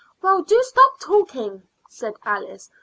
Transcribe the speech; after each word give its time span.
"Well, 0.19 0.41
do 0.41 0.59
stop 0.63 0.99
talking," 0.99 1.67
said 1.87 2.15
Alice. 2.25 2.71